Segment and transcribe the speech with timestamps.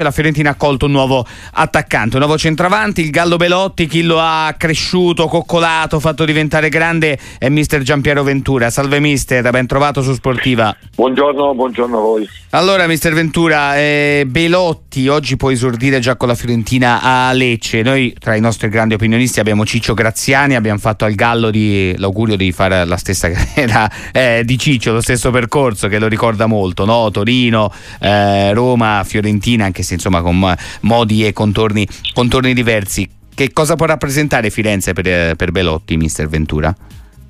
[0.00, 4.20] la Fiorentina ha accolto un nuovo attaccante, un nuovo centravanti, il Gallo Belotti, chi lo
[4.20, 8.70] ha cresciuto, coccolato, fatto diventare grande è mister Giampiero Ventura.
[8.70, 10.76] Salve mister, ben trovato su Sportiva.
[10.94, 12.28] Buongiorno, buongiorno a voi.
[12.50, 17.82] Allora mister Ventura, eh, Belotti oggi può esordire già con la Fiorentina a Lecce.
[17.82, 22.36] Noi tra i nostri grandi opinionisti abbiamo Ciccio Graziani, abbiamo fatto al Gallo di, l'augurio
[22.36, 26.84] di fare la stessa carriera eh, di Ciccio, lo stesso percorso che lo ricorda molto,
[26.84, 27.10] no?
[27.10, 33.08] Torino, eh, Roma, Fiorentina, anche se insomma con modi e contorni, contorni diversi.
[33.34, 36.74] Che cosa può rappresentare Firenze per, per Belotti, mister Ventura?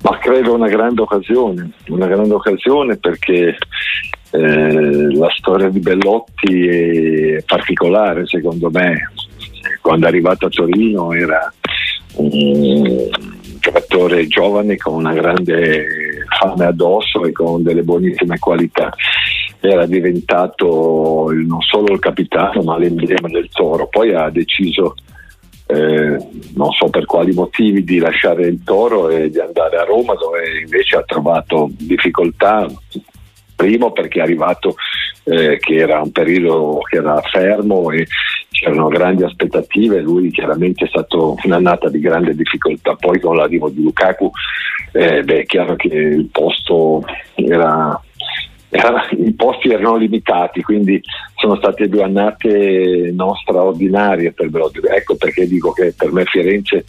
[0.01, 3.57] Ma credo una grande occasione, una grande occasione perché
[4.31, 9.11] eh, la storia di Bellotti è particolare secondo me.
[9.81, 11.53] Quando è arrivato a Torino era
[12.15, 13.09] un
[13.59, 18.93] giocatore giovane con una grande fame addosso e con delle buonissime qualità
[19.59, 24.95] era diventato non solo il capitano ma l'emblema del Toro, poi ha deciso
[25.71, 26.17] eh,
[26.55, 30.61] non so per quali motivi di lasciare il Toro e di andare a Roma dove
[30.61, 32.67] invece ha trovato difficoltà.
[33.55, 34.75] Primo perché è arrivato
[35.25, 38.07] eh, che era un periodo che era fermo e
[38.49, 43.83] c'erano grandi aspettative, lui chiaramente è stato un'annata di grande difficoltà, poi con l'arrivo di
[43.83, 44.31] Lukaku
[44.93, 47.03] eh, beh, è chiaro che il posto
[47.35, 48.01] era
[49.17, 51.01] i posti erano limitati, quindi
[51.35, 54.83] sono state due annate non straordinarie per Brodio.
[54.83, 56.85] Ecco perché dico che per me Firenze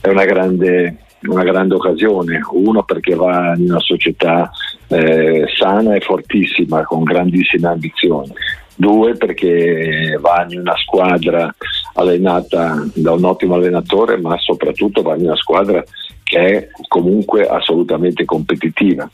[0.00, 2.40] è una grande, una grande occasione.
[2.52, 4.50] Uno perché va in una società
[4.88, 8.32] eh, sana e fortissima, con grandissime ambizioni.
[8.76, 11.52] Due perché va in una squadra
[11.94, 15.82] allenata da un ottimo allenatore, ma soprattutto va in una squadra
[16.24, 19.08] che è comunque assolutamente competitiva.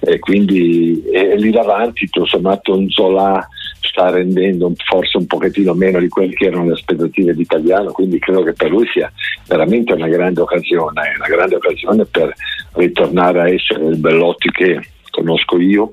[0.00, 3.46] E quindi e lì davanti, tutto sommato, un Zola
[3.80, 8.18] sta rendendo forse un pochettino meno di quelle che erano le aspettative di Italiano, quindi
[8.18, 9.12] credo che per lui sia
[9.46, 12.32] veramente una grande occasione, una grande occasione per
[12.74, 14.80] ritornare a essere il Bellotti che
[15.10, 15.92] conosco io,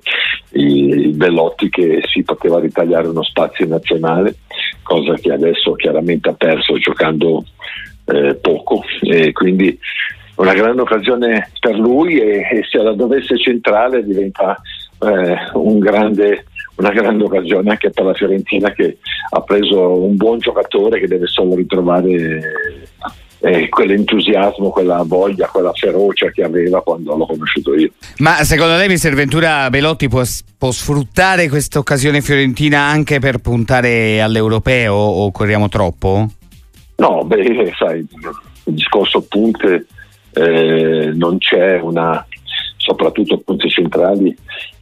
[0.51, 4.35] il Bellotti che si poteva ritagliare uno spazio nazionale,
[4.81, 7.43] cosa che adesso chiaramente ha perso giocando
[8.05, 9.77] eh, poco e quindi
[10.39, 14.59] una grande occasione per lui e, e se la dovesse centrare diventa
[15.01, 16.45] eh, un grande,
[16.77, 18.97] una grande occasione anche per la Fiorentina che
[19.31, 22.41] ha preso un buon giocatore che deve solo ritrovare
[23.41, 27.91] eh, quell'entusiasmo, quella voglia, quella ferocia che aveva quando l'ho conosciuto io.
[28.19, 30.23] Ma secondo lei, Mister Ventura Belotti può,
[30.57, 36.27] può sfruttare questa occasione fiorentina anche per puntare all'europeo o corriamo troppo?
[36.95, 39.85] No, beh, sai, il discorso punte
[40.39, 42.25] eh, non c'è una,
[42.77, 44.35] soprattutto punti centrali,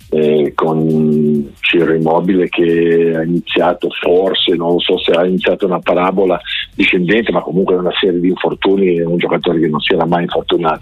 [0.09, 6.39] eh, con Ciro Immobile che ha iniziato forse, non so se ha iniziato una parabola
[6.73, 10.81] discendente, ma comunque una serie di infortuni, un giocatore che non si era mai infortunato.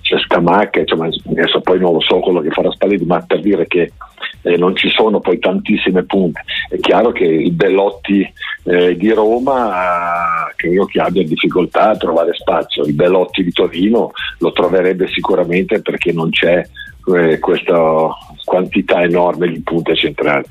[0.00, 3.66] C'è Scamacca, insomma, adesso poi non lo so quello che farà Spalletti, ma per dire
[3.66, 3.92] che
[4.42, 6.42] eh, non ci sono poi tantissime punte.
[6.68, 8.30] È chiaro che il Bellotti
[8.64, 14.10] eh, di Roma eh, credo che abbia difficoltà a trovare spazio, il Bellotti di Torino
[14.38, 16.64] lo troverebbe sicuramente perché non c'è
[17.16, 18.08] eh, questa
[18.44, 20.44] quantità enorme di punte centrali.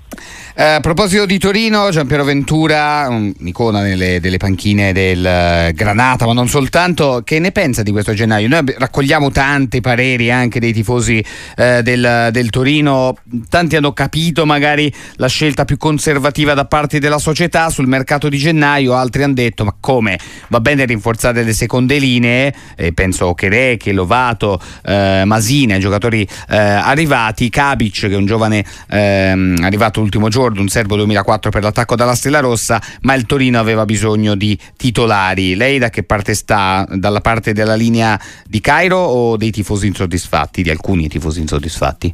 [0.53, 6.33] Eh, a proposito di Torino, Giampiero Ventura, un'icona nelle, delle panchine del uh, Granata, ma
[6.33, 8.49] non soltanto, che ne pensa di questo gennaio?
[8.49, 11.23] Noi raccogliamo tanti pareri anche dei tifosi
[11.57, 13.15] uh, del, del, Torino,
[13.47, 18.37] tanti hanno capito magari la scelta più conservativa da parte della società sul mercato di
[18.37, 20.19] gennaio, altri hanno detto ma come?
[20.49, 27.99] Va bene rinforzare le seconde linee, eh, penso Chereche, Lovato, uh, Masina, giocatori arrivati, Kabic
[28.01, 32.39] che è un giovane ehm, arrivato l'ultimo giorno, un serbo 2004 per l'attacco dalla Stella
[32.39, 35.55] Rossa, ma il Torino aveva bisogno di titolari.
[35.55, 36.87] Lei da che parte sta?
[36.89, 42.13] Dalla parte della linea di Cairo o dei tifosi insoddisfatti, di alcuni tifosi insoddisfatti?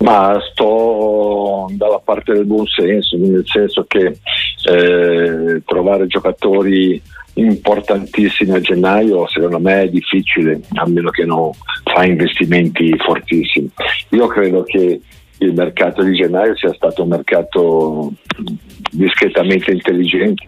[0.00, 4.18] Ma sto dalla parte del buon senso, nel senso che
[4.68, 7.00] eh, trovare giocatori
[7.34, 11.50] importantissimi a gennaio secondo me è difficile, a meno che non
[11.84, 13.70] fa investimenti fortissimi.
[14.10, 15.00] Io credo che
[15.38, 18.12] il mercato di gennaio sia stato un mercato
[18.90, 20.46] discretamente intelligente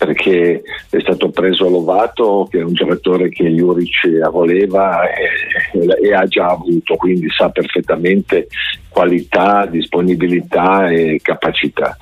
[0.00, 5.28] perché è stato preso Lovato che è un giocatore che Juric voleva e,
[6.02, 8.46] e, ha già avuto quindi sa perfettamente
[8.88, 11.98] qualità, disponibilità e capacità.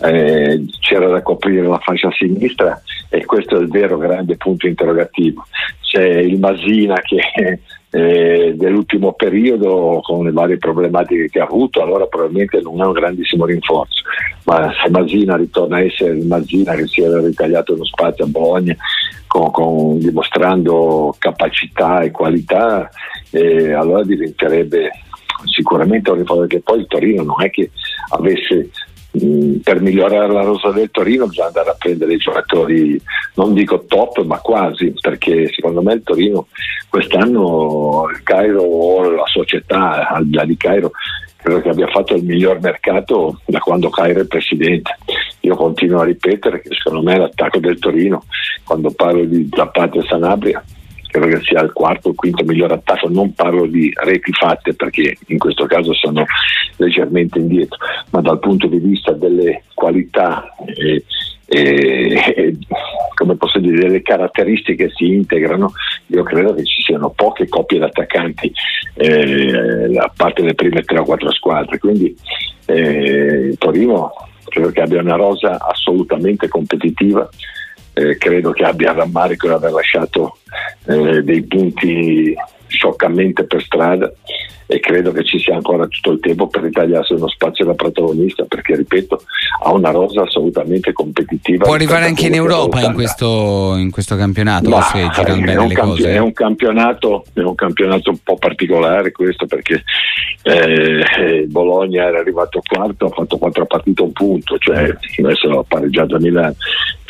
[0.00, 5.44] Eh, c'era da coprire la fascia sinistra e questo è il vero grande punto interrogativo.
[5.82, 7.60] C'è il Masina che
[7.94, 12.92] eh, dell'ultimo periodo con le varie problematiche che ha avuto, allora probabilmente non è un
[12.92, 14.02] grandissimo rinforzo.
[14.44, 18.28] Ma se Masina ritorna a essere il Masina che si era ritagliato uno spazio a
[18.28, 18.74] Bologna,
[19.26, 22.88] con, con, dimostrando capacità e qualità,
[23.30, 24.90] eh, allora diventerebbe
[25.44, 27.70] sicuramente un rinforzo perché poi il Torino non è che
[28.08, 28.70] avesse
[29.62, 33.00] per migliorare la rosa del Torino bisogna andare a prendere i giocatori,
[33.34, 36.46] non dico top, ma quasi, perché secondo me il Torino
[36.88, 40.92] quest'anno il Cairo o la società al di là di Cairo
[41.42, 44.96] credo che abbia fatto il miglior mercato da quando Cairo è presidente.
[45.40, 48.24] Io continuo a ripetere che secondo me l'attacco del Torino,
[48.64, 50.62] quando parlo di Zappati e Sanabria,
[51.12, 55.14] credo che sia il quarto o quinto miglior attacco, non parlo di reti fatte perché
[55.26, 56.24] in questo caso sono
[56.76, 57.76] leggermente indietro,
[58.10, 61.04] ma dal punto di vista delle qualità e,
[61.46, 62.56] e,
[63.14, 65.72] come posso dire, delle caratteristiche che si integrano,
[66.06, 68.50] io credo che ci siano poche coppie di attaccanti
[68.94, 72.16] eh, a parte le prime tre o quattro squadre, quindi
[72.66, 74.12] eh, Torino
[74.46, 77.28] credo che abbia una rosa assolutamente competitiva
[77.94, 80.38] eh, credo che abbia rammarico di aver lasciato
[80.86, 82.34] eh, dei punti
[82.66, 84.10] scioccamente per strada
[84.72, 88.44] e credo che ci sia ancora tutto il tempo per ritagliarsi uno spazio da protagonista
[88.44, 89.22] perché ripeto
[89.64, 91.64] ha una rosa assolutamente competitiva.
[91.64, 95.74] Può arrivare anche in Europa in questo, in questo, campionato Ma, se girano bene le
[95.74, 96.12] camp- cose.
[96.14, 99.82] è un, campionato, è un campionato un po' particolare questo perché
[100.42, 106.16] eh, Bologna era arrivato quarto ha fatto quattro partite un punto cioè adesso ha pareggiato
[106.16, 106.56] a Milano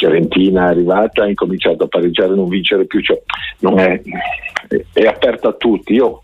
[0.02, 3.22] Fiorentina è arrivata ha incominciato a pareggiare non vincere più cioè,
[3.60, 4.00] non è,
[4.92, 6.22] è aperta a tutti io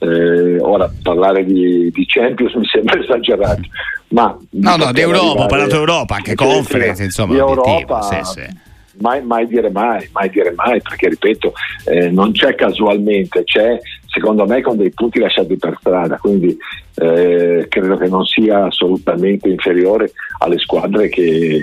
[0.00, 3.60] eh, ora parlare di, di, Champions mi sembra esagerato,
[4.08, 8.70] ma no, no, d'Europa, ho parlato d'Europa, anche conference, insomma, di Europa, sì, sì.
[8.98, 11.52] Mai, mai, dire mai, mai dire mai, perché ripeto,
[11.84, 16.56] eh, non c'è casualmente, c'è secondo me con dei punti lasciati per strada, quindi
[16.96, 21.62] eh, credo che non sia assolutamente inferiore alle squadre che,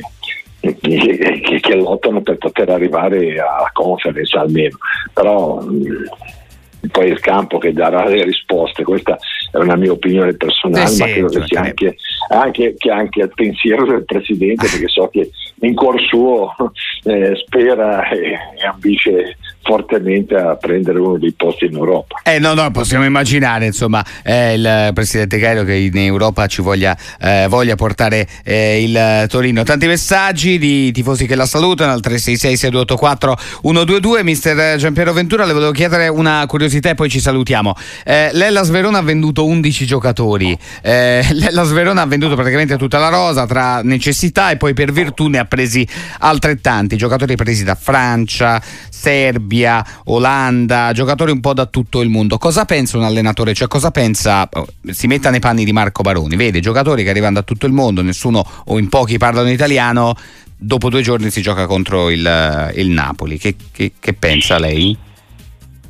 [0.59, 4.77] che, che, che, lottano per poter arrivare a conference almeno.
[5.13, 5.63] Però
[6.91, 9.17] poi il campo che darà le risposte, questa
[9.51, 11.95] è una mia opinione personale, sì, ma credo che sia anche,
[12.29, 15.29] anche, che anche il pensiero del Presidente, perché so che
[15.61, 16.55] in cuor suo
[17.03, 19.37] eh, spera e, e ambisce
[19.69, 22.21] fortemente a prendere uno dei posti in Europa.
[22.23, 26.97] Eh, no, no, possiamo immaginare insomma eh, il Presidente Cairo che in Europa ci voglia,
[27.21, 29.61] eh, voglia portare eh, il Torino.
[29.61, 34.23] Tanti messaggi di tifosi che la salutano al 366 6284 122.
[34.23, 37.75] Mister Giampiero Ventura, le volevo chiedere una curiosità e poi ci salutiamo.
[38.03, 40.57] Eh, L'Ellas Verona ha venduto 11 giocatori.
[40.81, 45.27] Eh, L'Ellas Verona ha venduto praticamente tutta la rosa tra necessità e poi per virtù
[45.27, 45.87] ne ha presi
[46.17, 46.97] altrettanti.
[46.97, 52.37] Giocatori presi da Francia, Serbia Italia, Olanda, giocatori un po' da tutto il mondo.
[52.37, 53.53] Cosa pensa un allenatore?
[53.53, 57.35] Cioè cosa pensa, oh, si metta nei panni di Marco Baroni, vede giocatori che arrivano
[57.35, 60.15] da tutto il mondo, nessuno o in pochi parlano italiano,
[60.57, 63.37] dopo due giorni si gioca contro il, il Napoli.
[63.37, 64.97] Che, che, che pensa lei?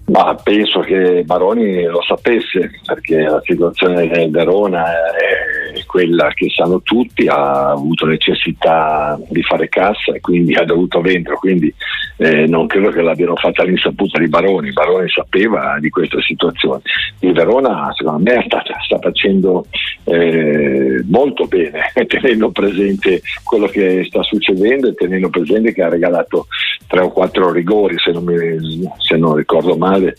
[0.06, 5.49] Ma penso che Baroni lo sapesse perché la situazione del Verona è
[5.90, 11.36] quella che sanno tutti, ha avuto necessità di fare cassa e quindi ha dovuto vendere,
[11.38, 11.74] quindi
[12.18, 16.82] eh, non credo che l'abbiano fatta all'insaputa di Baroni, Baroni sapeva di questa situazione.
[17.22, 19.66] Il Verona secondo me sta, sta facendo
[20.04, 26.46] eh, molto bene tenendo presente quello che sta succedendo e tenendo presente che ha regalato
[26.90, 30.16] tre o quattro rigori se non, mi, se non ricordo male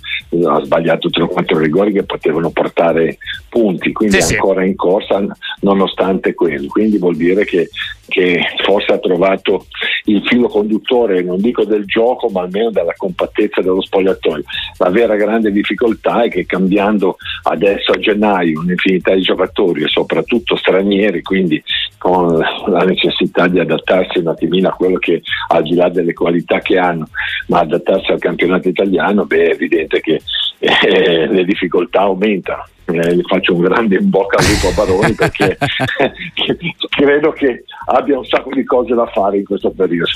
[0.46, 4.68] ha sbagliato 3 o 4 rigori che potevano portare punti, quindi sì, è ancora sì.
[4.68, 5.26] in corsa
[5.60, 6.68] nonostante quello.
[6.68, 7.68] Quindi vuol dire che,
[8.10, 9.66] che, forse ha trovato
[10.04, 14.42] il filo conduttore, non dico del gioco, ma almeno della compattezza dello spogliatoio.
[14.78, 20.56] La vera grande difficoltà è che cambiando adesso a gennaio un'infinità di giocatori e soprattutto
[20.56, 21.62] stranieri, quindi
[21.96, 26.58] con la necessità di adattarsi un attimino a quello che al di là delle qualità
[26.58, 27.08] che hanno,
[27.46, 30.20] ma adattarsi al campionato italiano, beh, è evidente che
[30.58, 32.64] eh, le difficoltà aumentano.
[32.92, 35.56] Eh, gli faccio un grande in bocca al lupo a Baroni perché
[36.90, 40.10] credo che abbia un sacco di cose da fare in questo periodo.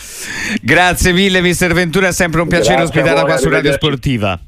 [0.61, 4.39] Grazie mille, mister Ventura, è sempre un piacere ospitarla qua su Radio Sportiva.